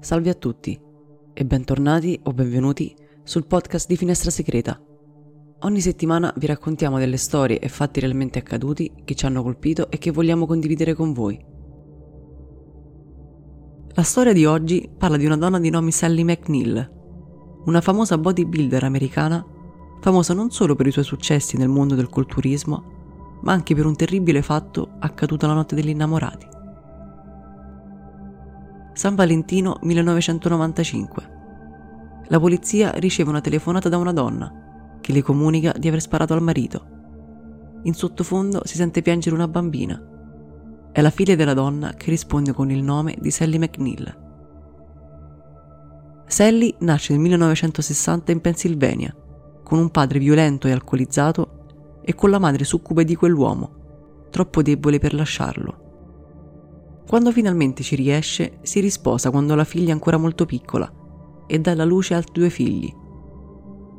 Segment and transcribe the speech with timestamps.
[0.00, 0.78] Salve a tutti
[1.32, 4.80] e bentornati o benvenuti sul podcast di Finestra Segreta.
[5.60, 9.98] Ogni settimana vi raccontiamo delle storie e fatti realmente accaduti che ci hanno colpito e
[9.98, 11.42] che vogliamo condividere con voi.
[13.94, 16.92] La storia di oggi parla di una donna di nome Sally McNeil,
[17.64, 19.44] una famosa bodybuilder americana,
[20.00, 23.96] famosa non solo per i suoi successi nel mondo del culturismo, ma anche per un
[23.96, 26.54] terribile fatto accaduto la notte degli innamorati.
[28.96, 31.30] San Valentino 1995.
[32.28, 36.40] La polizia riceve una telefonata da una donna che le comunica di aver sparato al
[36.40, 36.86] marito.
[37.82, 40.02] In sottofondo si sente piangere una bambina.
[40.92, 44.18] È la figlia della donna che risponde con il nome di Sally McNeil.
[46.26, 49.14] Sally nasce nel 1960 in Pennsylvania,
[49.62, 54.98] con un padre violento e alcolizzato e con la madre succube di quell'uomo, troppo debole
[54.98, 55.84] per lasciarlo.
[57.06, 60.92] Quando finalmente ci riesce, si risposa quando la figlia è ancora molto piccola
[61.46, 62.92] e dà alla luce altri due figli.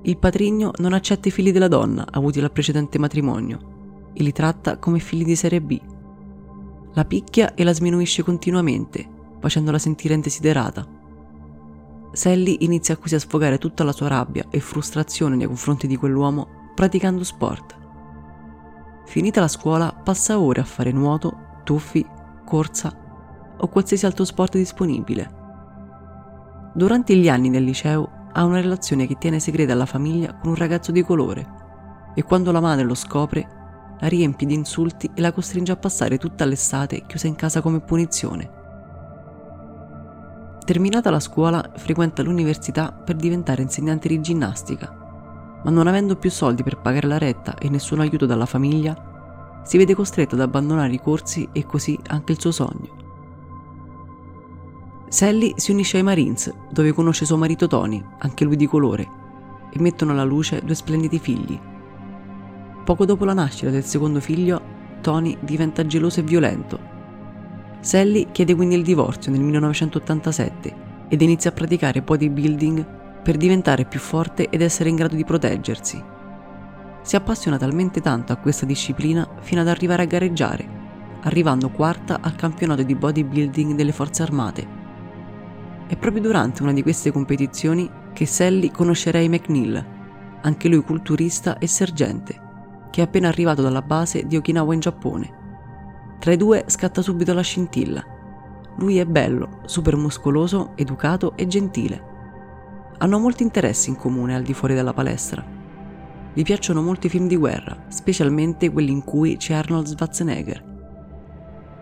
[0.02, 4.78] Il patrigno non accetta i figli della donna avuti dal precedente matrimonio e li tratta
[4.78, 5.80] come figli di serie B.
[6.94, 9.08] La picchia e la sminuisce continuamente,
[9.40, 10.86] facendola sentire indesiderata.
[12.12, 16.72] Sally inizia così a sfogare tutta la sua rabbia e frustrazione nei confronti di quell'uomo
[16.76, 17.78] praticando sport.
[19.06, 22.06] Finita la scuola, passa ore a fare nuoto, tuffi
[22.48, 22.96] corsa
[23.58, 25.36] o qualsiasi altro sport disponibile.
[26.74, 30.56] Durante gli anni del liceo ha una relazione che tiene segreta alla famiglia con un
[30.56, 31.46] ragazzo di colore
[32.16, 33.56] e quando la madre lo scopre
[34.00, 37.82] la riempie di insulti e la costringe a passare tutta l'estate chiusa in casa come
[37.82, 38.52] punizione.
[40.64, 46.62] Terminata la scuola, frequenta l'università per diventare insegnante di ginnastica, ma non avendo più soldi
[46.62, 49.17] per pagare la retta e nessun aiuto dalla famiglia,
[49.68, 52.96] si vede costretto ad abbandonare i corsi e così anche il suo sogno.
[55.10, 59.10] Sally si unisce ai Marines, dove conosce suo marito Tony, anche lui di colore,
[59.70, 61.60] e mettono alla luce due splendidi figli.
[62.86, 64.62] Poco dopo la nascita del secondo figlio,
[65.02, 66.80] Tony diventa geloso e violento.
[67.82, 70.76] Sally chiede quindi il divorzio nel 1987
[71.10, 76.16] ed inizia a praticare bodybuilding per diventare più forte ed essere in grado di proteggersi
[77.08, 80.68] si appassiona talmente tanto a questa disciplina fino ad arrivare a gareggiare,
[81.22, 84.68] arrivando quarta al campionato di bodybuilding delle forze armate.
[85.88, 89.86] È proprio durante una di queste competizioni che Sally conosce Ray McNeil,
[90.42, 92.42] anche lui culturista e sergente,
[92.92, 95.34] che è appena arrivato dalla base di Okinawa in Giappone.
[96.20, 98.04] Tra i due scatta subito la scintilla.
[98.80, 102.04] Lui è bello, super muscoloso, educato e gentile.
[102.98, 105.56] Hanno molti interessi in comune al di fuori della palestra
[106.38, 110.64] gli piacciono molti film di guerra, specialmente quelli in cui c'è Arnold Schwarzenegger.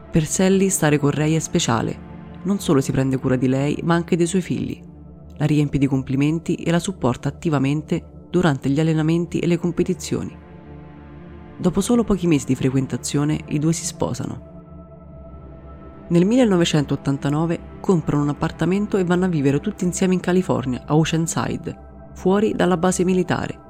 [0.10, 3.96] Per Sally stare con Ray è speciale, non solo si prende cura di lei, ma
[3.96, 4.82] anche dei suoi figli.
[5.36, 10.34] La riempie di complimenti e la supporta attivamente durante gli allenamenti e le competizioni.
[11.58, 14.54] Dopo solo pochi mesi di frequentazione, i due si sposano.
[16.08, 22.12] Nel 1989 comprano un appartamento e vanno a vivere tutti insieme in California, a Oceanside,
[22.14, 23.64] fuori dalla base militare,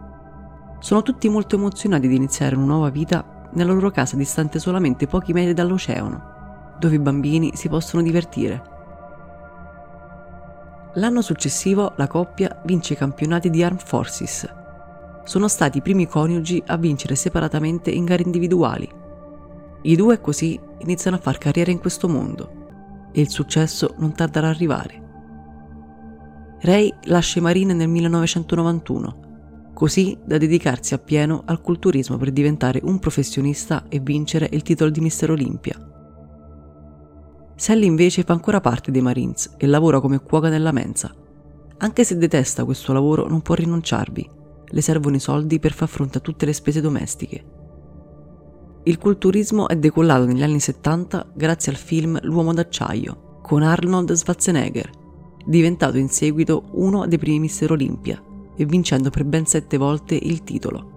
[0.79, 5.33] sono tutti molto emozionati di iniziare una nuova vita nella loro casa distante solamente pochi
[5.33, 8.73] metri dall'oceano, dove i bambini si possono divertire.
[10.95, 14.47] L'anno successivo la coppia vince i campionati di Armed Forces.
[15.23, 18.89] Sono stati i primi coniugi a vincere separatamente in gare individuali.
[19.81, 24.39] I due così iniziano a far carriera in questo mondo e il successo non tarda
[24.39, 25.03] ad arrivare.
[26.59, 29.24] Ray lascia i Marine nel 1991
[29.75, 35.01] così da dedicarsi appieno al culturismo per diventare un professionista e vincere il titolo di
[35.01, 35.75] Mister Olympia.
[37.57, 41.13] Sally invece fa ancora parte dei Marines e lavora come cuoca nella mensa.
[41.77, 44.29] Anche se detesta questo lavoro non può rinunciarvi,
[44.65, 47.43] le servono i soldi per far fronte a tutte le spese domestiche.
[48.83, 54.89] Il culturismo è decollato negli anni 70 grazie al film L'uomo d'acciaio con Arnold Schwarzenegger,
[55.45, 58.24] diventato in seguito uno dei primi Mister Olympia
[58.55, 60.95] e vincendo per ben sette volte il titolo.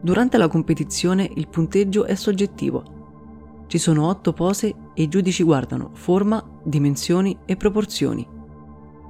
[0.00, 3.64] Durante la competizione il punteggio è soggettivo.
[3.66, 8.26] Ci sono otto pose e i giudici guardano forma, dimensioni e proporzioni.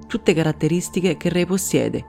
[0.06, 2.05] Tutte caratteristiche che Ray possiede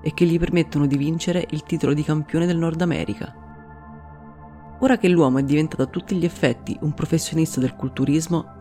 [0.00, 3.34] e che gli permettono di vincere il titolo di campione del Nord America.
[4.78, 8.58] Ora che l'uomo è diventato a tutti gli effetti un professionista del culturismo,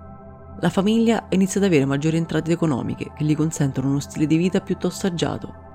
[0.59, 4.59] la famiglia inizia ad avere maggiori entrate economiche che gli consentono uno stile di vita
[4.59, 5.68] piuttosto agiato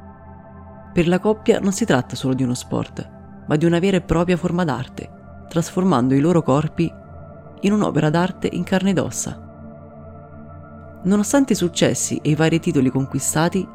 [0.94, 3.10] per la coppia non si tratta solo di uno sport,
[3.48, 5.10] ma di una vera e propria forma d'arte,
[5.48, 6.88] trasformando i loro corpi
[7.62, 9.40] in un'opera d'arte in carne ed ossa.
[11.02, 13.66] Nonostante i successi e i vari titoli conquistati,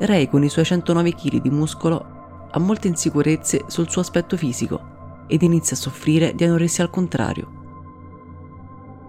[0.00, 5.24] Ray con i suoi 109 kg di muscolo ha molte insicurezze sul suo aspetto fisico
[5.28, 7.60] ed inizia a soffrire di anoressia al contrario.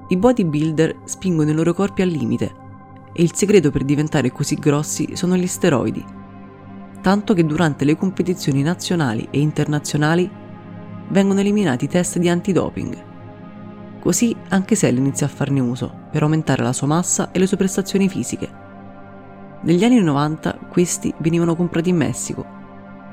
[0.08, 2.56] I bodybuilder spingono i loro corpi al limite
[3.12, 6.22] e il segreto per diventare così grossi sono gli steroidi,
[7.04, 10.32] tanto che durante le competizioni nazionali e internazionali
[11.10, 13.04] vengono eliminati i test di antidoping.
[14.00, 17.58] Così anche Sally inizia a farne uso per aumentare la sua massa e le sue
[17.58, 18.50] prestazioni fisiche.
[19.64, 22.46] Negli anni 90 questi venivano comprati in Messico,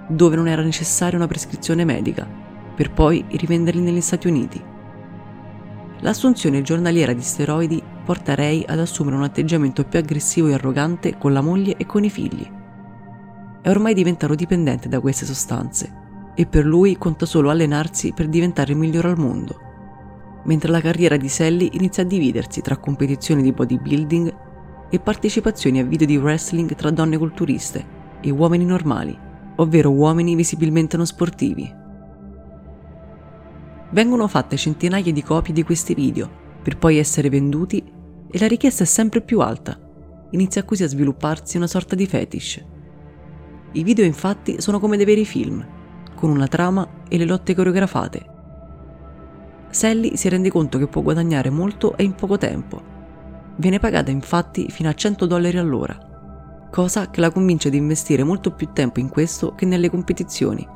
[0.07, 2.25] dove non era necessaria una prescrizione medica,
[2.77, 4.63] per poi rivenderli negli Stati Uniti.
[6.03, 11.33] L'assunzione giornaliera di steroidi porta Ray ad assumere un atteggiamento più aggressivo e arrogante con
[11.33, 12.59] la moglie e con i figli.
[13.63, 18.73] È ormai diventato dipendente da queste sostanze e per lui conta solo allenarsi per diventare
[18.73, 19.69] il migliore al mondo
[20.45, 24.37] mentre la carriera di Sally inizia a dividersi tra competizioni di bodybuilding
[24.91, 29.17] e partecipazioni a video di wrestling tra donne culturiste e uomini normali,
[29.57, 31.79] ovvero uomini visibilmente non sportivi.
[33.93, 37.83] Vengono fatte centinaia di copie di questi video per poi essere venduti
[38.31, 39.79] e la richiesta è sempre più alta.
[40.31, 42.65] Inizia così a svilupparsi una sorta di fetish.
[43.73, 45.65] I video infatti sono come dei veri film,
[46.15, 48.39] con una trama e le lotte coreografate
[49.71, 52.83] Sally si rende conto che può guadagnare molto e in poco tempo.
[53.57, 55.97] Viene pagata infatti fino a 100 dollari all'ora,
[56.71, 60.67] cosa che la convince ad investire molto più tempo in questo che nelle competizioni,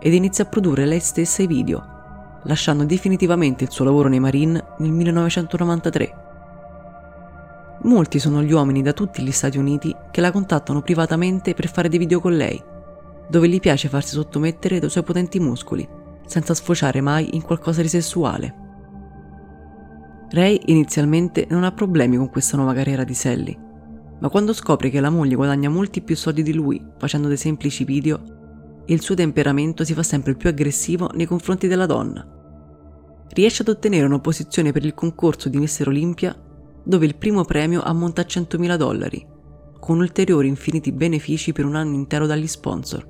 [0.00, 4.64] ed inizia a produrre lei stessa i video, lasciando definitivamente il suo lavoro nei Marine
[4.78, 6.31] nel 1993.
[7.84, 11.88] Molti sono gli uomini da tutti gli Stati Uniti che la contattano privatamente per fare
[11.88, 12.62] dei video con lei,
[13.28, 15.88] dove gli piace farsi sottomettere dai suoi potenti muscoli
[16.24, 18.54] senza sfociare mai in qualcosa di sessuale.
[20.30, 23.58] Ray inizialmente non ha problemi con questa nuova carriera di Sally,
[24.20, 27.82] ma quando scopre che la moglie guadagna molti più soldi di lui facendo dei semplici
[27.84, 32.24] video, il suo temperamento si fa sempre più aggressivo nei confronti della donna.
[33.30, 36.34] Riesce ad ottenere una posizione per il concorso di Mister Olympia
[36.84, 39.26] dove il primo premio ammonta a 100.000 dollari,
[39.78, 43.08] con ulteriori infiniti benefici per un anno intero dagli sponsor.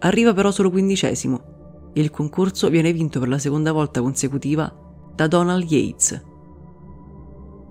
[0.00, 4.70] Arriva però solo quindicesimo e il concorso viene vinto per la seconda volta consecutiva
[5.14, 6.22] da Donald Yates.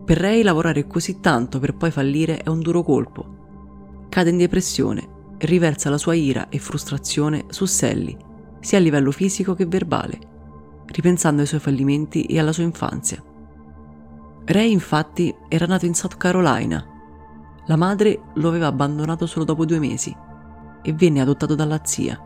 [0.03, 4.05] Per Ray lavorare così tanto per poi fallire è un duro colpo.
[4.09, 8.17] Cade in depressione e riversa la sua ira e frustrazione su Sally,
[8.59, 10.19] sia a livello fisico che verbale,
[10.87, 13.23] ripensando ai suoi fallimenti e alla sua infanzia.
[14.47, 16.85] Ray infatti era nato in South Carolina.
[17.65, 20.15] La madre lo aveva abbandonato solo dopo due mesi
[20.83, 22.19] e venne adottato dalla zia.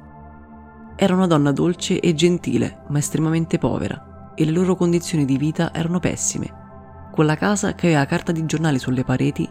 [0.98, 5.74] Era una donna dolce e gentile, ma estremamente povera, e le loro condizioni di vita
[5.74, 9.50] erano pessime, con la casa che aveva carta di giornali sulle pareti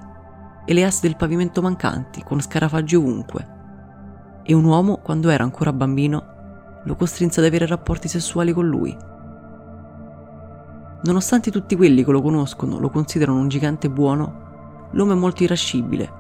[0.67, 3.57] e le assi del pavimento mancanti, con scarafaggi ovunque.
[4.43, 8.95] E un uomo, quando era ancora bambino, lo costrinse ad avere rapporti sessuali con lui.
[11.03, 16.13] Nonostante tutti quelli che lo conoscono lo considerano un gigante buono, l'uomo è molto irascibile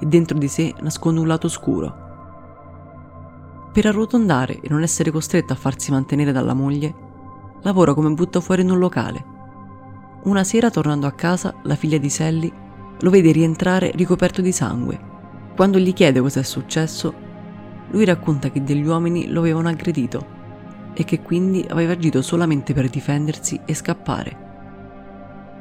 [0.00, 2.02] e dentro di sé nasconde un lato oscuro
[3.74, 6.94] per arrotondare e non essere costretto a farsi mantenere dalla moglie,
[7.62, 9.24] lavora come buttafuori in un locale.
[10.22, 12.52] Una sera, tornando a casa, la figlia di Sally
[13.00, 14.96] lo vede rientrare ricoperto di sangue.
[15.56, 17.12] Quando gli chiede cosa è successo,
[17.90, 20.24] lui racconta che degli uomini lo avevano aggredito
[20.94, 24.42] e che quindi aveva agito solamente per difendersi e scappare.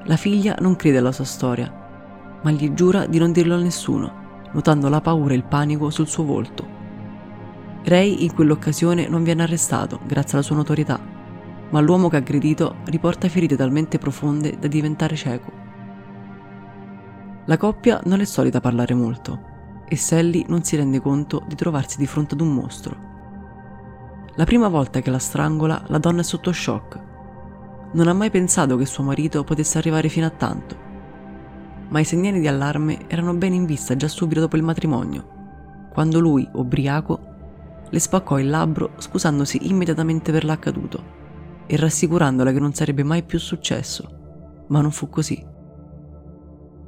[0.06, 1.72] La figlia non crede alla sua storia,
[2.42, 6.08] ma gli giura di non dirlo a nessuno, notando la paura e il panico sul
[6.08, 6.82] suo volto.
[7.84, 11.00] Ray in quell'occasione non viene arrestato grazie alla sua notorietà,
[11.70, 15.52] ma l'uomo che ha aggredito riporta ferite talmente profonde da diventare cieco.
[17.46, 19.52] La coppia non è solita parlare molto
[19.86, 23.03] e Sally non si rende conto di trovarsi di fronte ad un mostro.
[24.36, 27.00] La prima volta che la strangola, la donna è sotto shock.
[27.92, 30.76] Non ha mai pensato che suo marito potesse arrivare fino a tanto.
[31.90, 36.20] Ma i segnali di allarme erano ben in vista già subito dopo il matrimonio, quando
[36.20, 37.20] lui, ubriaco,
[37.88, 41.04] le spaccò il labbro scusandosi immediatamente per l'accaduto
[41.68, 44.66] e rassicurandola che non sarebbe mai più successo.
[44.70, 45.46] Ma non fu così.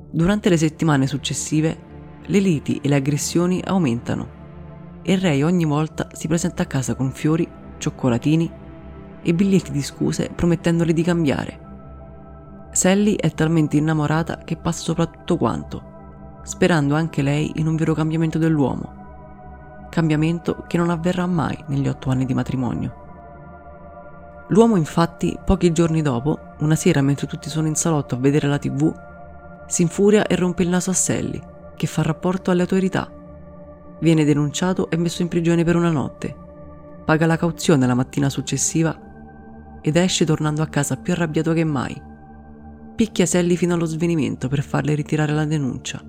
[0.10, 1.78] Durante le settimane successive,
[2.26, 4.35] le liti e le aggressioni aumentano
[5.06, 7.48] e Ray ogni volta si presenta a casa con fiori,
[7.78, 8.52] cioccolatini
[9.22, 11.60] e biglietti di scuse promettendole di cambiare.
[12.72, 17.94] Sally è talmente innamorata che passa sopra tutto quanto, sperando anche lei in un vero
[17.94, 19.04] cambiamento dell'uomo
[19.96, 23.04] cambiamento che non avverrà mai negli otto anni di matrimonio.
[24.50, 28.60] L'uomo infatti, pochi giorni dopo, una sera mentre tutti sono in salotto a vedere la
[28.60, 28.94] tv,
[29.68, 31.42] Si infuria e rompe il naso a Sally,
[31.76, 33.10] che fa rapporto alle autorità.
[34.00, 36.36] Viene denunciato e messo in prigione per una notte.
[37.06, 39.00] Paga la cauzione la mattina successiva
[39.82, 42.02] ed esce tornando a casa più arrabbiato che mai.
[42.96, 46.02] Picchia Sally fino allo svenimento per farle ritirare la denuncia.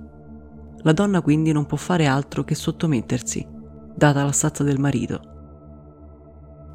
[0.81, 3.45] La donna quindi non può fare altro che sottomettersi,
[3.95, 5.21] data la stazza del marito.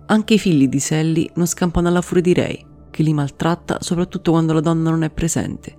[0.06, 4.30] Anche i figli di Sally non scampano alla furia di Ray, che li maltratta soprattutto
[4.30, 5.76] quando la donna non è presente.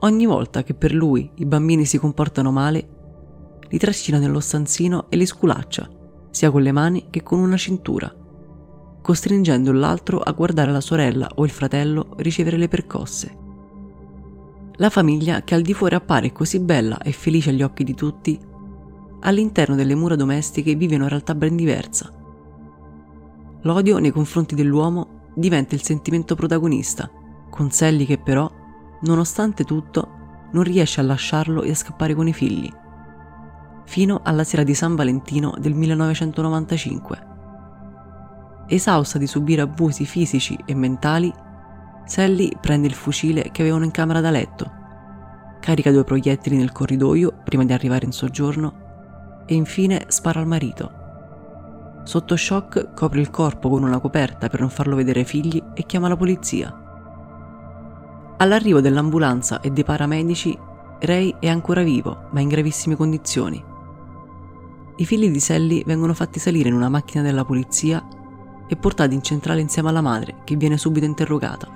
[0.00, 2.95] Ogni volta che per lui i bambini si comportano male,
[3.68, 5.88] li trascina nello stanzino e li sculaccia,
[6.30, 8.24] sia con le mani che con una cintura
[9.06, 13.36] costringendo l'altro a guardare la sorella o il fratello ricevere le percosse.
[14.78, 18.36] La famiglia che al di fuori appare così bella e felice agli occhi di tutti,
[19.20, 22.12] all'interno delle mura domestiche vive una realtà ben diversa.
[23.60, 27.08] L'odio nei confronti dell'uomo diventa il sentimento protagonista,
[27.48, 28.50] con Sally che però,
[29.02, 32.68] nonostante tutto, non riesce a lasciarlo e a scappare con i figli.
[33.86, 37.34] Fino alla sera di San Valentino del 1995
[38.68, 41.32] Esausta di subire abusi fisici e mentali,
[42.04, 44.70] Sally prende il fucile che avevano in camera da letto,
[45.60, 51.04] carica due proiettili nel corridoio prima di arrivare in soggiorno e infine spara al marito.
[52.02, 55.86] Sotto shock copre il corpo con una coperta per non farlo vedere ai figli e
[55.86, 56.82] chiama la polizia.
[58.38, 60.58] All'arrivo dell'ambulanza e dei paramedici,
[61.00, 63.74] Ray è ancora vivo, ma in gravissime condizioni.
[64.98, 68.02] I figli di Sally vengono fatti salire in una macchina della polizia
[68.66, 71.68] e portati in centrale insieme alla madre, che viene subito interrogata.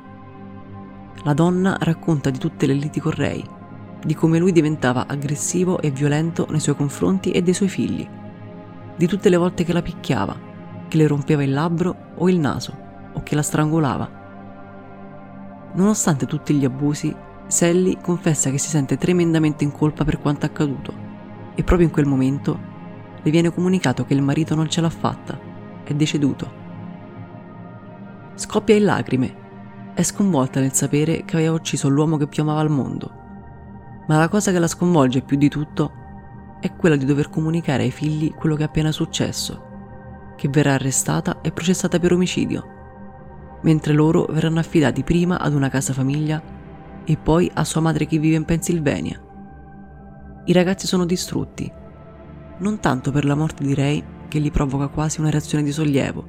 [1.25, 3.45] La donna racconta di tutte le liti con Ray,
[4.03, 8.09] di come lui diventava aggressivo e violento nei suoi confronti e dei suoi figli,
[8.97, 10.35] di tutte le volte che la picchiava,
[10.89, 12.75] che le rompeva il labbro o il naso,
[13.13, 14.19] o che la strangolava.
[15.75, 17.15] Nonostante tutti gli abusi,
[17.49, 20.95] Sally confessa che si sente tremendamente in colpa per quanto accaduto
[21.55, 22.70] e proprio in quel momento
[23.23, 25.39] le viene comunicato che il marito non ce l'ha fatta,
[25.85, 26.61] è deceduto
[28.41, 29.93] Scoppia in lacrime.
[29.93, 33.13] È sconvolta nel sapere che aveva ucciso l'uomo che più amava al mondo.
[34.09, 35.93] Ma la cosa che la sconvolge più di tutto
[36.59, 41.43] è quella di dover comunicare ai figli quello che è appena successo, che verrà arrestata
[41.43, 42.65] e processata per omicidio,
[43.63, 46.43] mentre loro verranno affidati prima ad una casa famiglia
[47.05, 49.21] e poi a sua madre che vive in Pennsylvania.
[50.47, 51.71] I ragazzi sono distrutti,
[52.61, 56.25] non tanto per la morte di Ray, che gli provoca quasi una reazione di sollievo,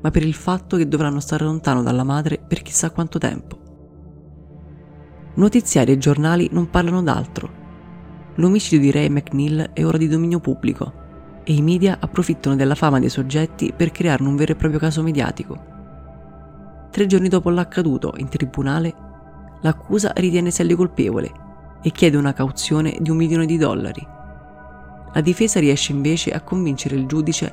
[0.00, 3.58] ma per il fatto che dovranno stare lontano dalla madre per chissà quanto tempo.
[5.34, 7.58] Notiziari e giornali non parlano d'altro.
[8.36, 10.92] L'omicidio di Ray McNeil è ora di dominio pubblico
[11.44, 15.02] e i media approfittano della fama dei soggetti per crearne un vero e proprio caso
[15.02, 15.58] mediatico.
[16.90, 18.94] Tre giorni dopo l'accaduto, in tribunale,
[19.62, 21.32] l'accusa ritiene Sally colpevole
[21.82, 24.18] e chiede una cauzione di un milione di dollari.
[25.12, 27.52] La difesa riesce invece a convincere il giudice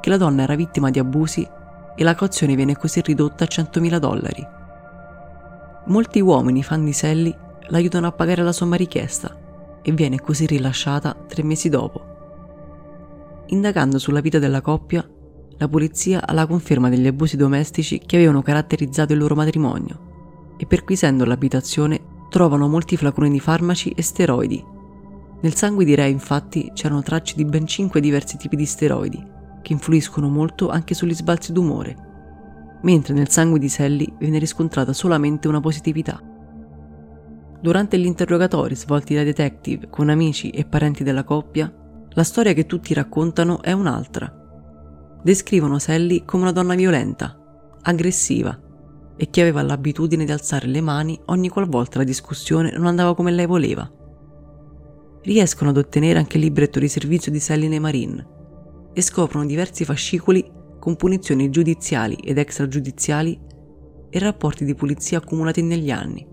[0.00, 1.46] che la donna era vittima di abusi
[1.96, 4.46] e la cauzione viene così ridotta a 100.000 dollari.
[5.86, 7.34] Molti uomini fan di Sally
[7.68, 9.36] l'aiutano a pagare la somma richiesta
[9.82, 12.12] e viene così rilasciata tre mesi dopo.
[13.46, 15.06] Indagando sulla vita della coppia,
[15.56, 20.66] la polizia ha la conferma degli abusi domestici che avevano caratterizzato il loro matrimonio e
[20.66, 24.73] perquisendo l'abitazione trovano molti flaconi di farmaci e steroidi.
[25.44, 29.22] Nel sangue di Ray infatti c'erano tracce di ben 5 diversi tipi di steroidi
[29.60, 35.46] che influiscono molto anche sugli sbalzi d'umore, mentre nel sangue di Sally viene riscontrata solamente
[35.46, 36.18] una positività.
[37.60, 41.70] Durante gli interrogatori svolti dai detective con amici e parenti della coppia,
[42.08, 44.34] la storia che tutti raccontano è un'altra.
[45.22, 47.38] Descrivono Sally come una donna violenta,
[47.82, 48.58] aggressiva
[49.14, 53.30] e che aveva l'abitudine di alzare le mani ogni qualvolta la discussione non andava come
[53.30, 53.90] lei voleva.
[55.24, 58.26] Riescono ad ottenere anche il libretto di servizio di Sally nei Marine
[58.92, 60.44] e scoprono diversi fascicoli
[60.78, 63.40] con punizioni giudiziali ed extragiudiziali
[64.10, 66.28] e rapporti di pulizia accumulati negli anni,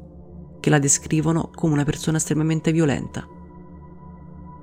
[0.60, 3.26] che la descrivono come una persona estremamente violenta.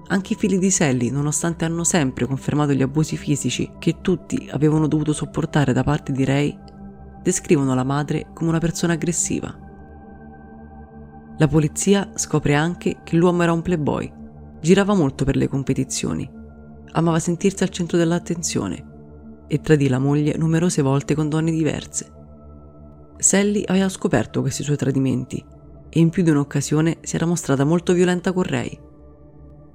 [0.09, 4.89] Anche i figli di Sally, nonostante hanno sempre confermato gli abusi fisici che tutti avevano
[4.89, 6.59] dovuto sopportare da parte di Ray,
[7.23, 9.59] descrivono la madre come una persona aggressiva.
[11.39, 14.17] La polizia scopre anche che l'uomo era un playboy,
[14.61, 16.39] girava molto per le competizioni
[16.93, 18.97] amava sentirsi al centro dell'attenzione
[19.47, 22.13] e tradì la moglie numerose volte con donne diverse.
[23.19, 25.45] Sally aveva scoperto questi suoi tradimenti
[25.89, 28.79] e in più di un'occasione si era mostrata molto violenta con Ray.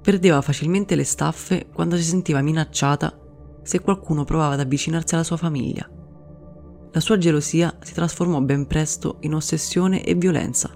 [0.00, 3.18] Perdeva facilmente le staffe quando si sentiva minacciata
[3.62, 5.88] se qualcuno provava ad avvicinarsi alla sua famiglia.
[6.92, 10.70] La sua gelosia si trasformò ben presto in ossessione e violenza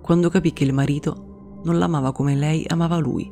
[0.00, 1.27] quando capì che il marito
[1.62, 3.30] non l'amava come lei amava lui.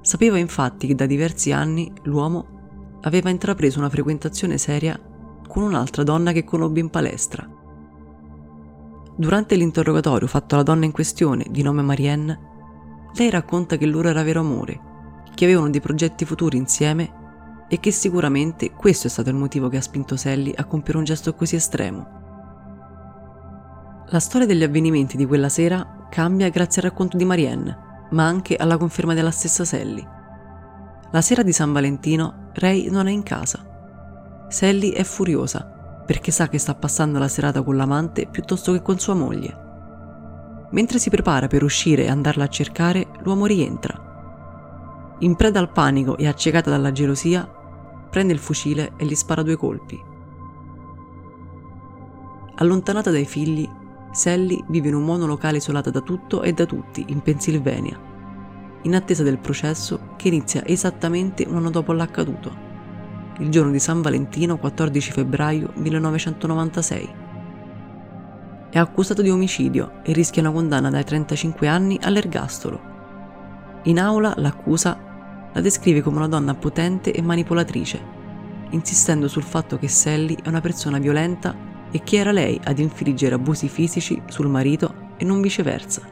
[0.00, 4.98] Sapeva infatti che da diversi anni l'uomo aveva intrapreso una frequentazione seria
[5.46, 7.48] con un'altra donna che conobbe in palestra.
[9.16, 12.48] Durante l'interrogatorio fatto alla donna in questione, di nome Marianne,
[13.14, 14.80] lei racconta che loro era vero amore,
[15.34, 17.18] che avevano dei progetti futuri insieme
[17.68, 21.04] e che sicuramente questo è stato il motivo che ha spinto Sally a compiere un
[21.04, 22.18] gesto così estremo.
[24.08, 28.56] La storia degli avvenimenti di quella sera cambia grazie al racconto di Marianne, ma anche
[28.56, 30.06] alla conferma della stessa Sally.
[31.12, 34.46] La sera di San Valentino, Ray non è in casa.
[34.48, 38.98] Sally è furiosa perché sa che sta passando la serata con l'amante piuttosto che con
[38.98, 39.68] sua moglie.
[40.72, 45.16] Mentre si prepara per uscire e andarla a cercare, l'uomo rientra.
[45.20, 47.48] In preda al panico e accecata dalla gelosia,
[48.10, 50.02] prende il fucile e gli spara due colpi.
[52.56, 53.68] Allontanata dai figli,
[54.10, 57.98] Sally vive in un monolocale isolata da tutto e da tutti in Pennsylvania,
[58.82, 62.68] in attesa del processo che inizia esattamente un anno dopo l'accaduto,
[63.38, 67.14] il giorno di San Valentino 14 febbraio 1996.
[68.70, 72.80] È accusato di omicidio e rischia una condanna dai 35 anni all'ergastolo.
[73.84, 78.00] In aula l'accusa la descrive come una donna potente e manipolatrice,
[78.70, 83.34] insistendo sul fatto che Sally è una persona violenta e che era lei ad infliggere
[83.34, 86.02] abusi fisici sul marito e non viceversa.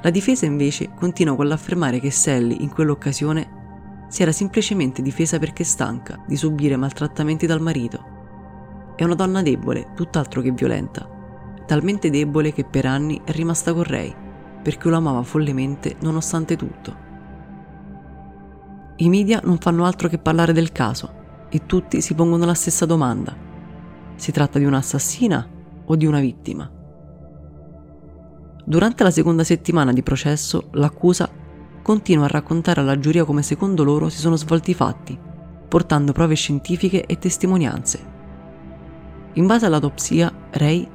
[0.00, 3.60] La difesa invece continua con l'affermare che Sally in quell'occasione
[4.08, 8.04] si era semplicemente difesa perché stanca di subire maltrattamenti dal marito.
[8.96, 11.08] È una donna debole, tutt'altro che violenta,
[11.66, 14.14] talmente debole che per anni è rimasta con Ray,
[14.62, 17.10] perché lo amava follemente nonostante tutto.
[18.96, 22.86] I media non fanno altro che parlare del caso e tutti si pongono la stessa
[22.86, 23.50] domanda.
[24.14, 25.48] Si tratta di un'assassina
[25.84, 26.70] o di una vittima?
[28.64, 31.28] Durante la seconda settimana di processo, l'accusa
[31.82, 35.18] continua a raccontare alla giuria come secondo loro si sono svolti i fatti,
[35.68, 38.10] portando prove scientifiche e testimonianze.
[39.32, 40.88] In base all'autopsia, Ray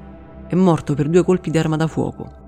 [0.48, 2.46] è morto per due colpi di arma da fuoco.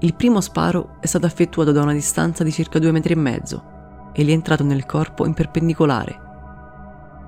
[0.00, 3.64] Il primo sparo è stato effettuato da una distanza di circa due metri e mezzo
[4.12, 6.20] e gli è entrato nel corpo in perpendicolare.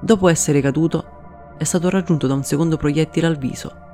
[0.01, 1.18] Dopo essere caduto,
[1.59, 3.87] è stato raggiunto da un secondo proiettile al viso.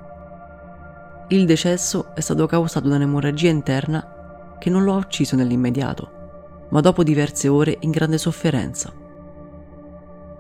[1.29, 6.81] Il decesso è stato causato da un'emorragia interna che non lo ha ucciso nell'immediato, ma
[6.81, 8.92] dopo diverse ore in grande sofferenza.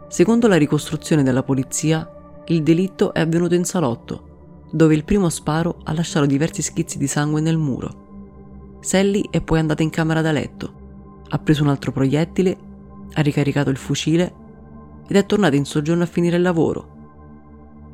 [0.08, 2.08] Secondo la ricostruzione della polizia,
[2.46, 7.06] il delitto è avvenuto in salotto, dove il primo sparo ha lasciato diversi schizzi di
[7.06, 8.78] sangue nel muro.
[8.80, 12.56] Sally è poi andata in camera da letto, ha preso un altro proiettile,
[13.14, 14.34] ha ricaricato il fucile
[15.08, 16.93] ed è tornata in soggiorno a finire il lavoro,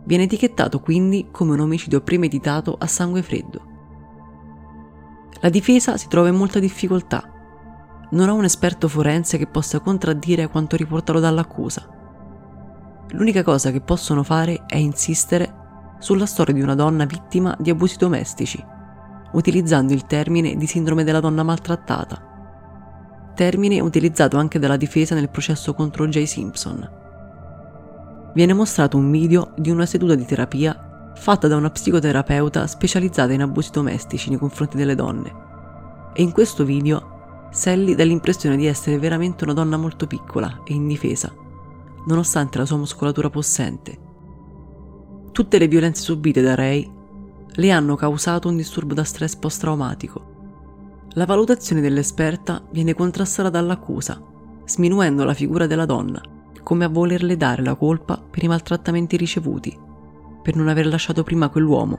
[0.04, 3.68] Viene etichettato quindi come un omicidio premeditato a sangue freddo.
[5.40, 7.22] La difesa si trova in molta difficoltà.
[8.10, 11.88] Non ha un esperto forense che possa contraddire quanto riportato dall'accusa.
[13.10, 15.54] L'unica cosa che possono fare è insistere
[15.98, 18.62] sulla storia di una donna vittima di abusi domestici,
[19.32, 25.74] utilizzando il termine di sindrome della donna maltrattata, termine utilizzato anche dalla difesa nel processo
[25.74, 26.99] contro Jay Simpson
[28.32, 33.42] viene mostrato un video di una seduta di terapia fatta da una psicoterapeuta specializzata in
[33.42, 35.48] abusi domestici nei confronti delle donne.
[36.14, 40.72] E in questo video Sally dà l'impressione di essere veramente una donna molto piccola e
[40.72, 41.32] indifesa,
[42.06, 43.98] nonostante la sua muscolatura possente.
[45.32, 46.90] Tutte le violenze subite da Ray
[47.52, 50.28] le hanno causato un disturbo da stress post-traumatico.
[51.14, 54.22] La valutazione dell'esperta viene contrastata dall'accusa,
[54.64, 59.76] sminuendo la figura della donna come a volerle dare la colpa per i maltrattamenti ricevuti,
[60.42, 61.98] per non aver lasciato prima quell'uomo,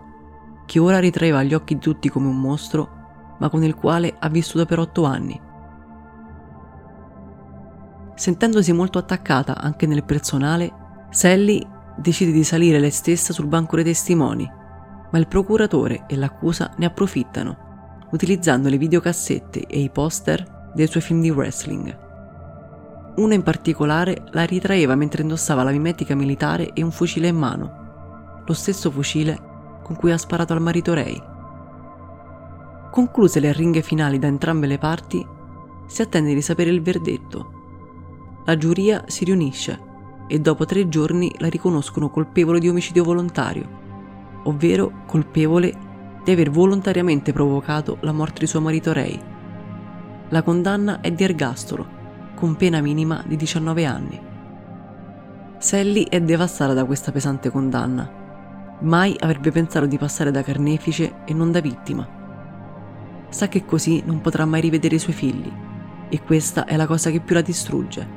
[0.65, 2.99] che ora ritraeva agli occhi di tutti come un mostro,
[3.39, 5.39] ma con il quale ha vissuto per otto anni.
[8.15, 10.71] Sentendosi molto attaccata anche nel personale,
[11.09, 11.65] Sally
[11.97, 14.49] decide di salire lei stessa sul banco dei testimoni,
[15.11, 21.03] ma il procuratore e l'accusa ne approfittano, utilizzando le videocassette e i poster dei suoi
[21.03, 22.10] film di wrestling.
[23.13, 28.43] Uno in particolare la ritraeva mentre indossava la mimetica militare e un fucile in mano,
[28.45, 29.49] lo stesso fucile
[29.83, 31.21] con cui ha sparato al marito Ray.
[32.89, 35.25] Concluse le arringhe finali da entrambe le parti,
[35.87, 37.59] si attende di sapere il verdetto.
[38.45, 39.89] La giuria si riunisce
[40.27, 43.67] e dopo tre giorni la riconoscono colpevole di omicidio volontario,
[44.43, 45.89] ovvero colpevole
[46.23, 49.19] di aver volontariamente provocato la morte di suo marito Ray.
[50.29, 51.99] La condanna è di ergastolo
[52.41, 54.19] con pena minima di 19 anni.
[55.59, 58.79] Sally è devastata da questa pesante condanna.
[58.79, 62.19] Mai avrebbe pensato di passare da carnefice e non da vittima.
[63.29, 65.53] sa che così non potrà mai rivedere i suoi figli
[66.09, 68.07] e questa è la cosa che più la distrugge.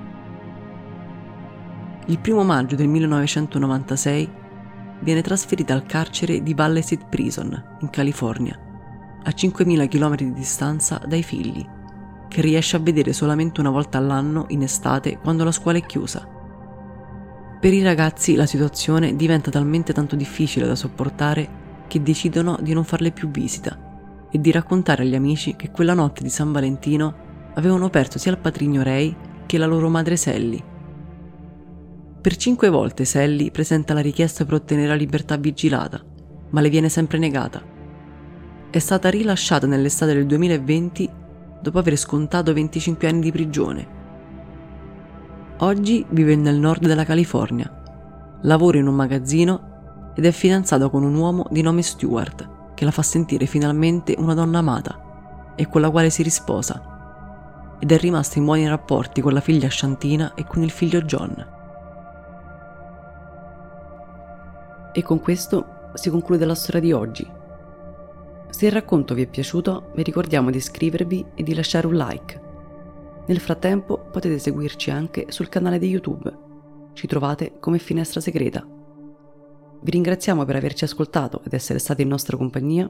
[2.07, 4.33] Il primo maggio del 1996
[5.01, 8.59] viene trasferita al carcere di Valley State Prison, in California,
[9.23, 11.74] a 5.000 km di distanza dai figli,
[12.35, 16.29] che riesce a vedere solamente una volta all'anno in estate quando la scuola è chiusa.
[17.61, 21.49] Per i ragazzi la situazione diventa talmente tanto difficile da sopportare
[21.87, 26.25] che decidono di non farle più visita e di raccontare agli amici che quella notte
[26.25, 29.15] di San Valentino avevano perso sia il patrigno Ray
[29.47, 30.61] che la loro madre Sally.
[32.21, 36.03] Per cinque volte Sally presenta la richiesta per ottenere la libertà vigilata,
[36.51, 37.63] ma le viene sempre negata.
[38.71, 41.23] È stata rilasciata nell'estate del 2020
[41.65, 43.87] dopo aver scontato 25 anni di prigione.
[45.61, 47.73] Oggi vive nel nord della California,
[48.43, 52.91] lavora in un magazzino ed è fidanzato con un uomo di nome Stewart che la
[52.91, 58.39] fa sentire finalmente una donna amata e con la quale si risposa, ed è rimasta
[58.39, 61.47] in buoni rapporti con la figlia Shantina e con il figlio John.
[64.93, 67.43] E con questo si conclude la storia di oggi.
[68.55, 72.41] Se il racconto vi è piaciuto, vi ricordiamo di iscrivervi e di lasciare un like.
[73.27, 76.33] Nel frattempo potete seguirci anche sul canale di YouTube.
[76.93, 78.65] Ci trovate come Finestra Segreta.
[79.83, 82.89] Vi ringraziamo per averci ascoltato ed essere stati in nostra compagnia.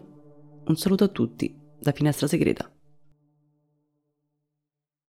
[0.67, 2.71] Un saluto a tutti da Finestra Segreta.